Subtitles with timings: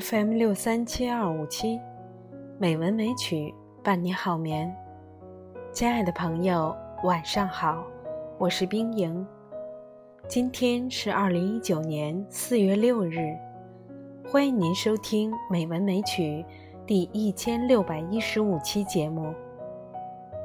[0.00, 1.78] FM 六三七二五七，
[2.58, 4.74] 美文美曲伴你好眠。
[5.72, 7.84] 亲爱的朋友，晚上好，
[8.36, 9.24] 我是冰莹。
[10.26, 13.18] 今天是二零一九年四月六日，
[14.26, 16.44] 欢迎您收听《美文美曲》
[16.84, 19.32] 第一千六百一十五期节目。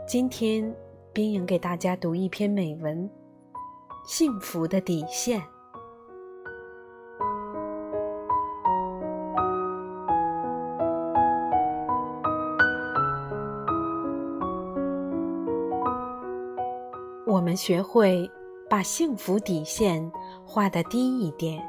[0.07, 0.71] 今天，
[1.11, 3.09] 冰莹给大家读一篇美文，
[4.05, 5.41] 《幸福的底线》。
[17.29, 18.27] 我们学会
[18.67, 20.11] 把幸福底线
[20.43, 21.63] 画得低一点，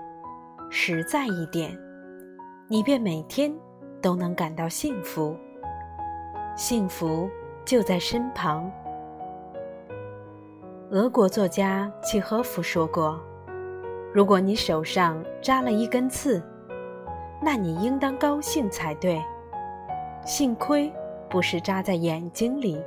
[0.70, 1.78] 实在一点，
[2.66, 3.52] 你便每天
[4.00, 5.36] 都能感到幸福。
[6.56, 7.28] 幸福
[7.62, 8.72] 就在身旁。
[10.92, 13.20] 俄国作家契诃夫说过
[14.14, 16.42] ：“如果你手上扎了一根刺，
[17.42, 19.22] 那你应当高兴才对。
[20.24, 20.90] 幸亏
[21.28, 22.82] 不是扎在眼睛里。”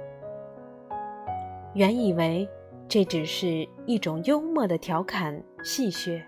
[1.75, 2.49] 原以为。
[2.87, 6.21] 这只是一种幽默的调侃戏谑，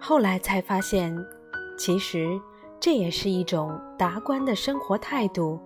[0.00, 1.16] 后来才发现，
[1.78, 2.26] 其实
[2.80, 5.60] 这也是一种达观的生活态度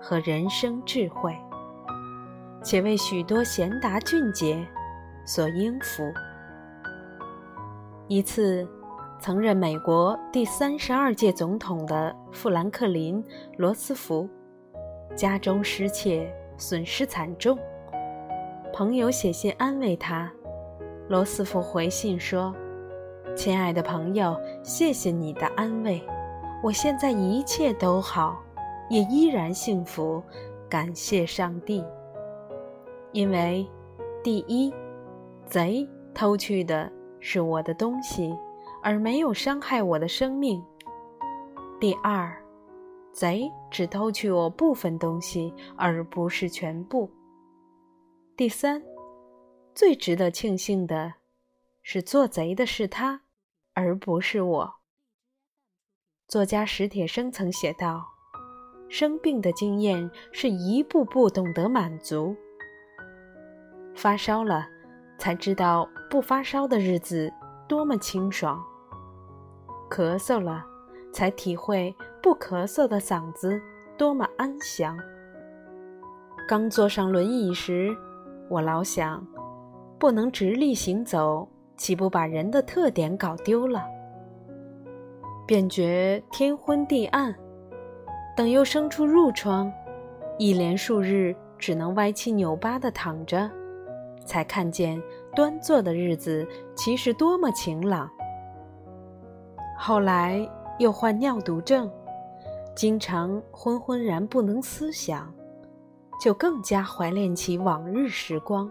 [0.00, 1.36] 和人生智慧，
[2.62, 4.66] 且为许多贤达俊杰
[5.26, 6.02] 所应服。
[8.08, 8.66] 一次，
[9.20, 13.22] 曾任美国第三十二届总统的富兰克林·
[13.58, 14.26] 罗斯福，
[15.14, 17.58] 家中失窃，损失惨重。
[18.72, 20.32] 朋友写信安慰他，
[21.06, 22.54] 罗斯福回信说
[23.36, 26.02] ：“亲爱的朋友，谢谢你的安慰，
[26.62, 28.42] 我现在一切都好，
[28.88, 30.22] 也依然幸福，
[30.70, 31.84] 感谢上帝。
[33.12, 33.68] 因为，
[34.24, 34.72] 第一，
[35.44, 38.34] 贼偷去的是我的东西，
[38.82, 40.58] 而没有伤害我的生命；
[41.78, 42.34] 第二，
[43.12, 47.10] 贼只偷去我部分东西，而不是全部。”
[48.34, 48.82] 第三，
[49.74, 51.12] 最值得庆幸的
[51.82, 53.20] 是，做贼的是他，
[53.74, 54.74] 而不是我。
[56.26, 58.08] 作家史铁生曾写道
[58.88, 62.34] ：“生病的经验是一步步懂得满足。
[63.94, 64.66] 发烧了，
[65.18, 67.30] 才知道不发烧的日子
[67.68, 68.58] 多么清爽；
[69.90, 70.64] 咳嗽了，
[71.12, 73.60] 才体会不咳嗽的嗓子
[73.98, 74.98] 多么安详。
[76.48, 77.94] 刚坐上轮椅时。”
[78.48, 79.26] 我老想，
[79.98, 83.82] 不能直立行走，岂不把人的特点搞丢了？
[85.46, 87.34] 便觉天昏地暗，
[88.36, 89.72] 等又生出褥疮，
[90.38, 93.50] 一连数日只能歪七扭八的躺着，
[94.24, 95.02] 才看见
[95.34, 98.10] 端坐的日子其实多么晴朗。
[99.78, 100.48] 后来
[100.78, 101.90] 又患尿毒症，
[102.74, 105.32] 经常昏昏然不能思想。
[106.22, 108.70] 就更加怀念起往日时光，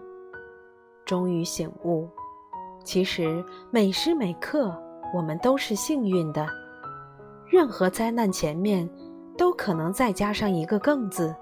[1.04, 2.08] 终于醒悟，
[2.82, 4.74] 其实每时每刻
[5.14, 6.48] 我们都是幸运的。
[7.50, 8.88] 任何灾难前面，
[9.36, 11.36] 都可能再加上一个“更”字。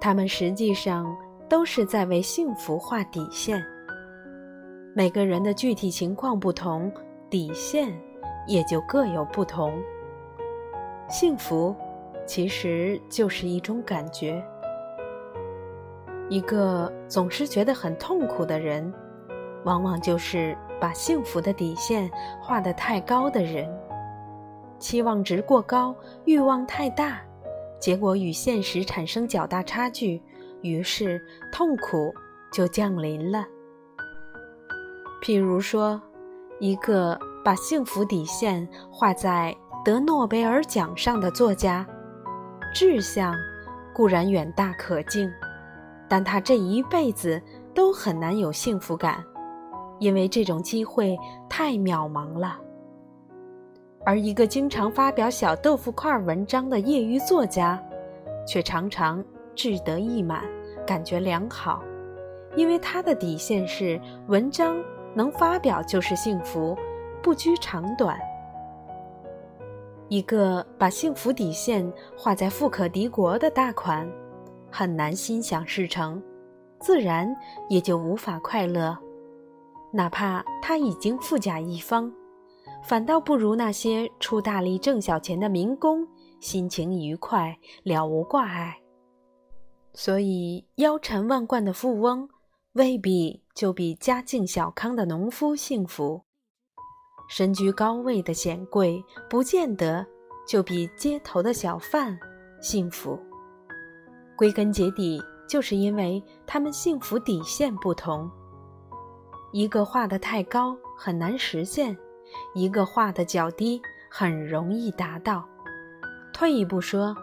[0.00, 1.14] 他们实际上
[1.50, 3.62] 都是在为幸福画底线。
[4.94, 6.90] 每个人的具体情况不同，
[7.28, 7.92] 底线
[8.46, 9.78] 也就各有不同。
[11.10, 11.76] 幸福。
[12.26, 14.44] 其实就是一种感觉。
[16.28, 18.92] 一个总是觉得很痛苦的人，
[19.64, 22.10] 往往就是把幸福的底线
[22.40, 23.66] 画得太高的人。
[24.78, 25.94] 期望值过高，
[26.24, 27.20] 欲望太大，
[27.78, 30.20] 结果与现实产生较大差距，
[30.62, 32.12] 于是痛苦
[32.52, 33.46] 就降临了。
[35.22, 36.00] 譬如说，
[36.58, 41.86] 一个把幸福底线画在得诺贝尔奖上的作家。
[42.78, 43.34] 志向
[43.94, 45.32] 固然远大可敬，
[46.06, 47.40] 但他这一辈子
[47.74, 49.24] 都很难有幸福感，
[49.98, 51.16] 因为这种机会
[51.48, 52.60] 太渺茫了。
[54.04, 57.82] 而一个经常发表小豆腐块文章的业余作家，
[58.46, 59.24] 却常常
[59.54, 60.44] 志得意满，
[60.86, 61.82] 感觉良好，
[62.56, 64.76] 因为他的底线是文章
[65.14, 66.76] 能发表就是幸福，
[67.22, 68.20] 不拘长短。
[70.08, 74.08] 一个把幸福底线画在富可敌国的大款，
[74.70, 76.22] 很难心想事成，
[76.78, 77.34] 自然
[77.68, 78.96] 也就无法快乐。
[79.92, 82.12] 哪怕他已经富甲一方，
[82.84, 86.06] 反倒不如那些出大力挣小钱的民工
[86.38, 88.78] 心情愉快，了无挂碍。
[89.92, 92.28] 所以，腰缠万贯的富翁
[92.74, 96.25] 未必就比家境小康的农夫幸福。
[97.28, 100.06] 身居高位的显贵，不见得
[100.46, 102.18] 就比街头的小贩
[102.60, 103.18] 幸福。
[104.36, 108.30] 归根结底，就是因为他们幸福底线不同。
[109.52, 111.96] 一个画得太高，很难实现；
[112.54, 113.80] 一个画得较低，
[114.10, 115.44] 很容易达到。
[116.32, 117.16] 退一步说，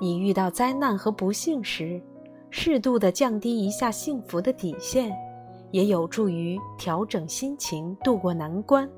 [0.00, 2.02] 你遇到灾难和不幸时，
[2.50, 5.14] 适度的降低一下幸福的底线，
[5.70, 8.90] 也有助于调整心情，度过难关，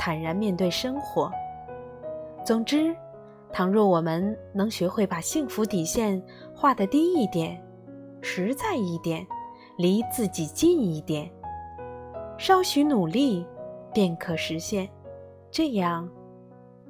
[0.00, 1.30] 坦然面对生活。
[2.42, 2.96] 总之，
[3.52, 6.22] 倘若我们能学会把幸福底线
[6.56, 7.62] 画得低一点，
[8.22, 9.26] 实在一点，
[9.76, 11.30] 离自己近一点，
[12.38, 13.46] 稍许努力，
[13.92, 14.88] 便可实现。
[15.50, 16.08] 这样，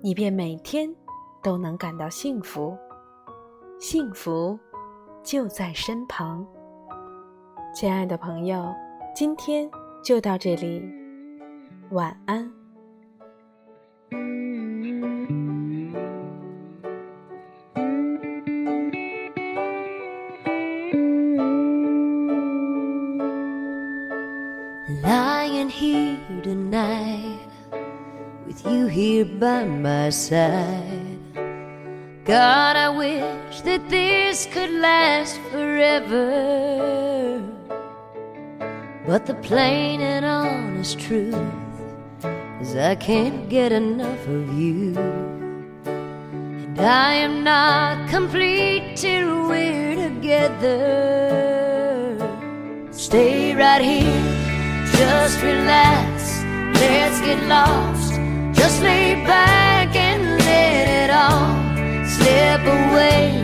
[0.01, 0.89] 你便每天。
[1.43, 2.77] 都能感到幸福，
[3.79, 4.59] 幸福
[5.23, 6.47] 就在身旁。
[7.75, 8.71] 亲爱的朋友，
[9.15, 9.67] 今天
[10.05, 10.83] 就到这里，
[11.93, 12.60] 晚安。
[25.70, 27.38] Here tonight
[28.44, 31.17] with you here by my side.
[32.25, 37.40] God, I wish that this could last forever.
[39.06, 41.37] But the plain and honest truth
[42.61, 44.96] is I can't get enough of you.
[45.84, 51.31] And I am not complete till we're together.
[52.90, 54.19] Stay right here,
[55.31, 56.43] just relax,
[56.81, 58.15] let's get lost.
[58.53, 61.55] Just lay back and let it all
[62.05, 63.39] slip away,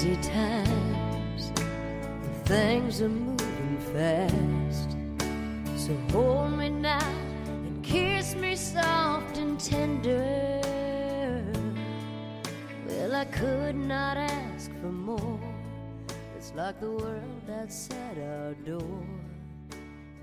[0.00, 1.52] busy times,
[2.46, 4.96] things are moving fast.
[5.76, 7.06] So hold me now
[7.44, 10.62] and kiss me soft and tender.
[12.88, 15.38] Well, I could not ask for more.
[16.34, 19.04] It's like the world outside our door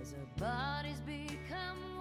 [0.01, 1.96] as our bodies become.